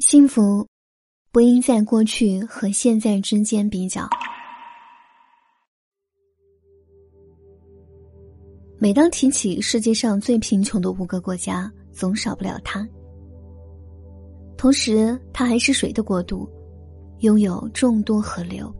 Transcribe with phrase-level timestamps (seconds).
[0.00, 0.66] 幸福，
[1.30, 4.08] 不应在过去和现在之间比较。
[8.78, 12.88] 每当提起世界上最贫穷的五个国家，总少不了它。
[14.56, 16.48] 同时，它还是水的国度，
[17.18, 18.74] 拥有众多河流。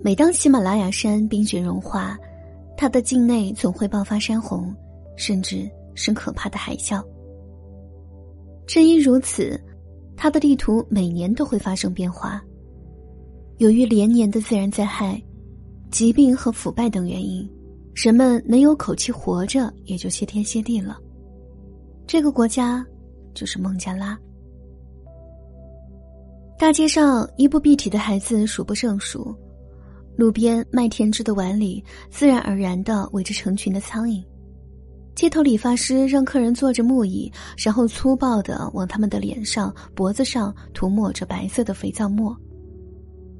[0.00, 2.16] 每当喜马拉雅山冰雪融化，
[2.76, 4.72] 它的境内总会爆发山洪，
[5.16, 7.04] 甚至是可怕的海啸。
[8.64, 9.60] 正因如此。
[10.18, 12.42] 它的地图每年都会发生变化。
[13.58, 15.22] 由于连年的自然灾害、
[15.92, 17.48] 疾病和腐败等原因，
[17.94, 20.98] 人们能有口气活着也就谢天谢地了。
[22.04, 22.84] 这个国家
[23.32, 24.18] 就是孟加拉。
[26.58, 29.32] 大街上衣不蔽体的孩子数不胜数，
[30.16, 34.20] 路边卖甜汁的碗里自然而然的围着成群的苍蝇。
[35.18, 42.36] 街头理发师让客人坐着木椅，然后粗暴的往他们的脸上、脖子上涂抹着白色的肥皂沫。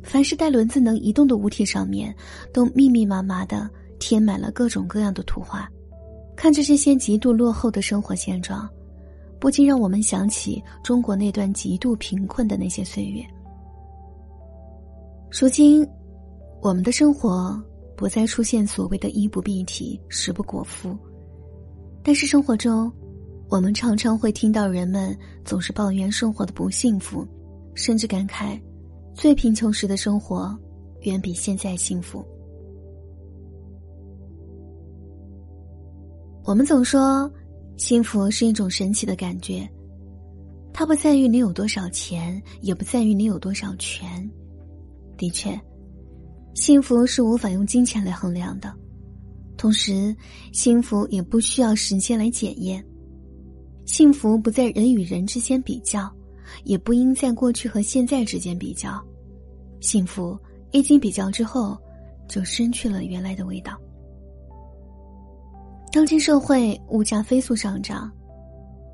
[0.03, 2.13] 凡是带轮子能移动的物体上面，
[2.53, 5.71] 都密密麻麻的贴满了各种各样的图画。
[6.35, 8.69] 看着这些极度落后的生活现状，
[9.39, 13.25] 不禁让我们想起中国那段极度贫困的那些岁月。
[15.31, 15.89] 如今，
[16.61, 17.57] 我们的生活
[17.97, 20.99] 不再出现所谓的衣不蔽体、食不果腹。
[22.09, 22.91] 但是生活中，
[23.51, 25.15] 我们常常会听到人们
[25.45, 27.23] 总是抱怨生活的不幸福，
[27.75, 28.59] 甚至感慨，
[29.13, 30.59] 最贫穷时的生活
[31.03, 32.25] 远比现在幸福。
[36.45, 37.31] 我们总说，
[37.77, 39.69] 幸福是一种神奇的感觉，
[40.73, 44.27] 它不在于你有多少钱，也不在于你有多少权。
[45.19, 45.61] 的确，
[46.55, 48.75] 幸福是无法用金钱来衡量的。
[49.59, 50.17] 同时，
[50.53, 52.83] 幸福也不需要时间来检验。
[53.85, 56.09] 幸福不在人与人之间比较，
[56.63, 59.05] 也不应在过去和现在之间比较。
[59.81, 60.39] 幸福
[60.71, 61.77] 一经比较之后，
[62.29, 63.77] 就失去了原来的味道。
[65.91, 68.13] 当今社会物价飞速上涨，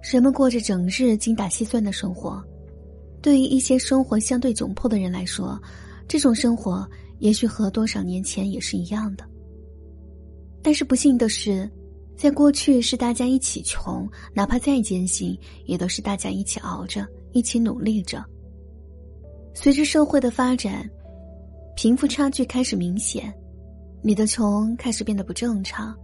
[0.02, 2.42] 人们过着整日精打细算的生活。
[3.20, 5.60] 对于一些生活相对窘迫的人来说，
[6.08, 6.88] 这种生活
[7.18, 9.28] 也许和多少年前也是一样的。
[10.64, 11.70] 但是不幸的是，
[12.16, 18.24] 在过去是大家一起穷，哪怕再艰辛，也都是大家一起熬着，一起努力着。
[19.52, 20.88] 随着社会的发展，
[21.76, 23.30] 贫富差距开始明显，
[24.02, 25.94] 你的穷开始变得不正常，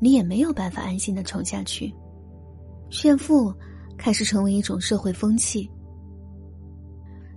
[0.00, 1.94] 你也没有办法安心的穷下去，
[2.90, 3.54] 炫富
[3.96, 5.70] 开始成为一种社会风气。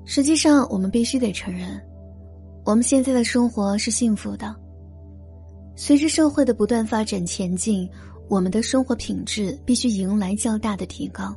[0.06, 1.80] 实际上，我们必须得承认，
[2.66, 4.56] 我们现在的生活是幸福的。
[5.80, 7.88] 随着社会的不断发展前进，
[8.28, 11.36] 我们的生活品质必须迎来较大的提高。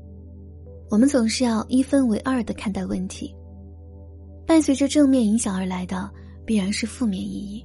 [0.88, 3.36] 我们总是要一分为二的看待问题。
[4.46, 6.10] 伴随着正面影响而来的，
[6.46, 7.62] 必然是负面意义。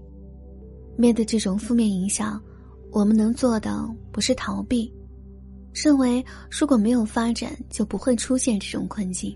[0.97, 2.43] 面对这种负面影响，
[2.91, 3.73] 我们能做的
[4.11, 4.93] 不是逃避，
[5.73, 9.33] 认为如果没有发展，就不会出现这种困境。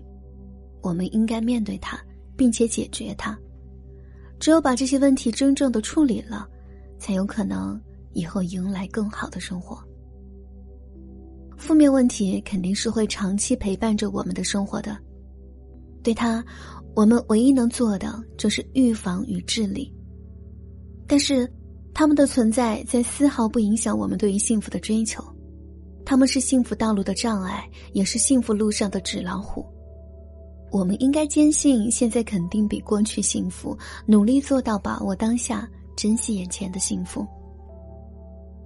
[0.82, 1.98] 我们应该面对它，
[2.36, 3.36] 并且解决它。
[4.38, 6.46] 只有把这些问题真正的处理了。
[7.00, 7.80] 才有可能
[8.12, 9.82] 以后迎来更好的生活。
[11.56, 14.96] 负面问题肯定是会长期陪伴着我们的生活的，
[16.02, 16.44] 对它，
[16.94, 19.92] 我们唯一能做的就是预防与治理。
[21.06, 21.50] 但是，
[21.92, 25.22] 他们的存在在丝毫不影响我们对于幸福的追求，
[26.04, 29.66] 他们是幸福道路的障碍，也是幸福路上的纸老虎。
[30.70, 35.68] 我们应该坚信，现在肯定比过去幸福，努力做到把握当下。
[35.96, 37.26] 珍惜眼前的幸福。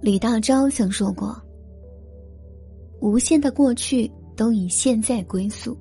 [0.01, 1.35] 李大钊曾说过
[3.01, 5.77] ：“无限的过去都以现在归宿，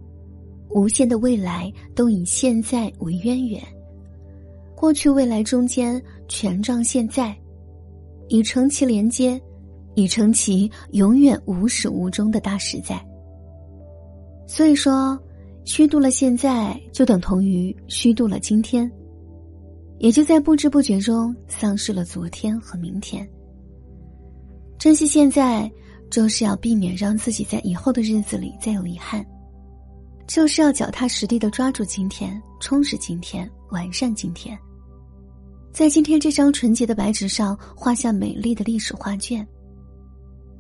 [0.71, 3.63] 无限的未来都以现在为渊源。
[4.75, 7.37] 过去未来中间全仗现在，
[8.29, 9.41] 以成其连接，
[9.95, 13.05] 以成其永远无始无终的大实在。
[14.47, 15.19] 所以说，
[15.65, 18.91] 虚度了现在，就等同于虚度了今天。”
[20.05, 23.27] 也就在不知不觉中丧失了昨天和明天。
[24.79, 25.73] 珍惜现在，
[26.11, 29.25] 就是要避免让自己在以后的日子里再有遗憾，
[30.27, 34.59] 就是要脚踏实地的抓住今天，充实今天，完善今天，
[35.73, 39.47] 在今天这张纯洁的白纸上画下美丽的历史画卷。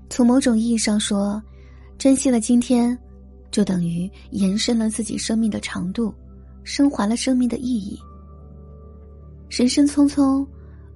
[0.08, 1.38] 从某种意义上说，
[1.98, 2.98] 珍惜了今天，
[3.50, 6.14] 就等于延伸了自己生命的长度，
[6.62, 8.00] 升华了生命的意义。
[9.48, 10.46] 人生匆匆，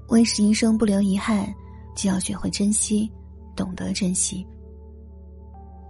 [0.09, 1.53] 为使一生不留遗憾，
[1.97, 3.11] 就要学会珍惜，
[3.55, 4.47] 懂得珍惜。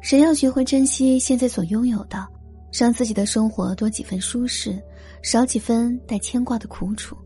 [0.00, 2.26] 谁要学会珍惜现在所拥有的，
[2.72, 4.81] 让自己的生活多几分舒适，
[5.22, 7.16] 少几分带牵挂的苦楚；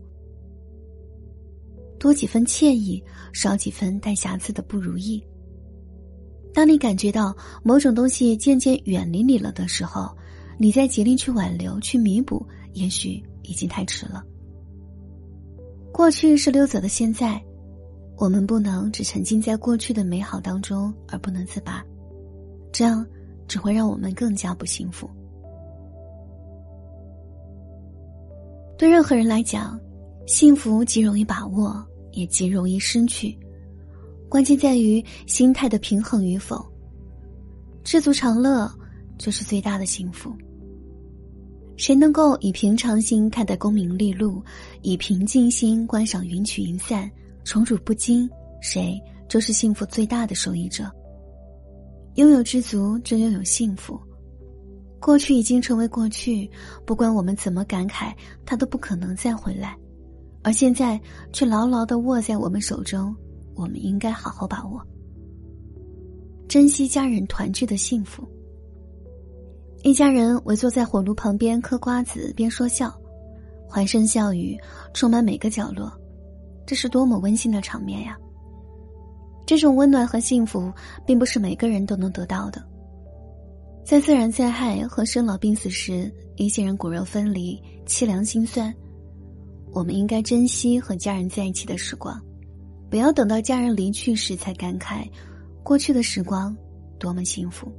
[1.99, 3.03] 多几分惬意，
[3.33, 5.23] 少几分带瑕疵的不如意。
[6.53, 10.15] 当你感觉到某种东西渐渐远离你了的时候，
[10.57, 14.23] 你再竭力去挽留、去弥补，也许已经太迟了。
[15.93, 17.39] 过去是溜走的现在，
[18.17, 21.85] 我们不能只沉浸在过去的美好当中而不能自拔，
[22.71, 23.05] 这样
[23.47, 25.07] 只会让我们更加不幸福。
[28.75, 29.79] 对任何人来讲，
[30.25, 33.37] 幸福极容易把握，也极容易失去。
[34.27, 36.65] 关键在于心态的平衡与否。
[37.83, 38.69] 知足常乐
[39.19, 40.33] 就是最大的幸福。
[41.75, 44.43] 谁能够以平常心看待功名利禄，
[44.81, 47.09] 以平静心观赏云起云散，
[47.43, 48.29] 宠辱不惊，
[48.61, 50.89] 谁就是幸福最大的受益者。
[52.15, 53.99] 拥有知足，就拥有幸福。
[54.99, 56.49] 过去已经成为过去，
[56.85, 58.13] 不管我们怎么感慨，
[58.45, 59.75] 它都不可能再回来。
[60.43, 60.99] 而现在
[61.31, 63.15] 却牢牢的握在我们手中。
[63.55, 64.81] 我们应该好好把握，
[66.47, 68.27] 珍惜家人团聚的幸福。
[69.83, 72.89] 一家人围坐在火炉旁边嗑瓜子，边说笑，
[73.67, 74.57] 欢声笑语
[74.93, 75.91] 充满每个角落，
[76.65, 78.17] 这是多么温馨的场面呀！
[79.45, 80.71] 这种温暖和幸福，
[81.05, 82.63] 并不是每个人都能得到的。
[83.83, 88.73] 在自然灾害和生老病死时，一些人骨肉分离，凄凉心酸。
[89.73, 92.17] 我们应该珍惜和家人在一起的时光。
[92.89, 95.05] 不要等到家人离去时才感慨，
[95.61, 96.55] 过去的时光
[96.97, 97.69] 多么幸福。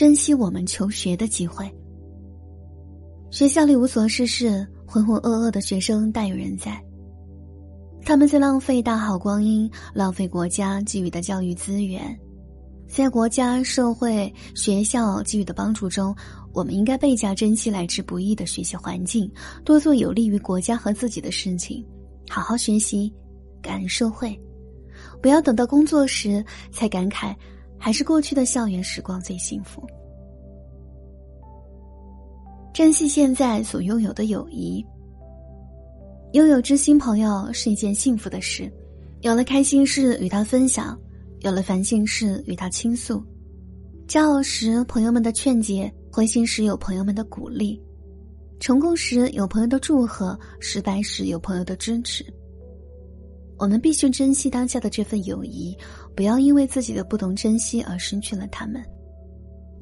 [0.00, 1.70] 珍惜我们求学的机会。
[3.30, 6.82] 学校里无所事事、浑浑噩噩的学生大有人在，
[8.02, 12.18] 他们在浪费大好光阴，浪费国家给予的教育资源。
[12.88, 16.16] 在国家、社会、学校给予的帮助中，
[16.54, 19.30] 我们应该倍加珍惜来之不易的学习环境，
[19.66, 21.86] 多做有利于国家和自己的事情。
[22.26, 23.12] 好好学习，
[23.60, 24.34] 感恩社会，
[25.20, 26.42] 不要等到工作时
[26.72, 27.36] 才感慨，
[27.80, 29.82] 还是过去的校园时光最幸福。
[32.74, 34.84] 珍惜现在所拥有的友谊，
[36.34, 38.70] 拥有知心朋友是一件幸福的事。
[39.22, 40.98] 有了开心事与他分享，
[41.40, 43.22] 有了烦心事与他倾诉，
[44.06, 47.82] 骄傲时朋友们的劝解，灰心时有朋友们的鼓励。
[48.60, 52.24] 成功时有朋友的祝贺，失败时有朋友的支持。
[53.58, 55.76] 我们必须珍惜当下的这份友谊，
[56.14, 58.84] 不要因为自己的不懂珍惜而失去了他们。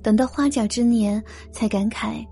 [0.02, 1.22] 等到花甲之年，
[1.52, 2.24] 才感慨，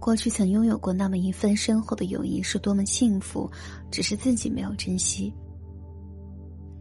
[0.00, 3.50] 过去曾拥有过那么一份深厚的友谊是多么幸福，
[3.90, 5.32] 只是自己没有珍惜。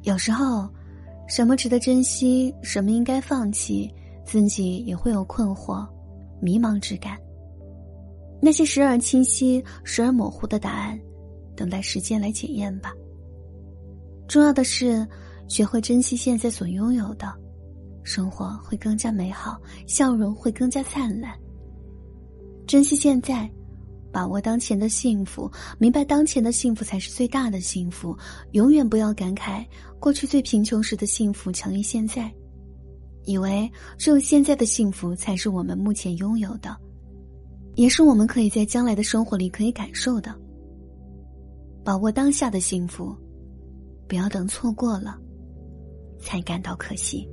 [0.01, 0.67] 有时候，
[1.27, 3.93] 什么值得珍惜，什么应该放弃，
[4.25, 5.87] 自己也会有困惑、
[6.41, 7.17] 迷茫之感。
[8.41, 10.99] 那些时而清晰、时而模糊的答案，
[11.55, 12.91] 等待时间来检验吧。
[14.27, 15.07] 重要的是，
[15.51, 17.27] 学会珍惜现在所拥有的，
[18.03, 21.37] 生活会更加美好，笑容会更加灿烂。
[22.65, 23.51] 珍惜现在，
[24.13, 28.17] 把握当前的幸福，明白当前的幸福才是最大的幸福。
[28.51, 29.65] 永远不要感慨
[29.99, 32.33] 过去最贫穷时的幸福强于现在，
[33.25, 36.73] 以为只有现在的幸福才是我们目前拥有的。
[37.75, 40.33] 也是我们可以在将来的生活里可以感受的。
[41.83, 43.13] 把握当下的幸福，
[44.07, 45.19] 不要等错过了，
[46.21, 47.27] 才感到可惜。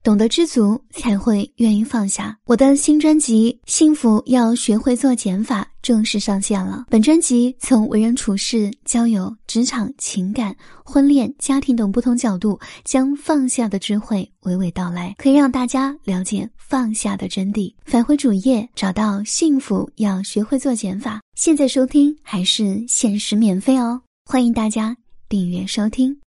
[0.00, 2.34] 懂得知足，才会愿意放下。
[2.46, 6.86] 我的新专辑《幸福要学会做减法》正式上线了。
[6.88, 17.70] 本专辑从为人处事、交友、职场、情感、婚恋、家庭等不同角度，将放下的智慧娓娓道来，可以让大家了解放下的真谛。
[17.84, 24.94] 返回主页，找到《幸福要学会做减法》，现在收听还是限时免费哦，欢迎大家
[25.26, 26.20] 订阅收听。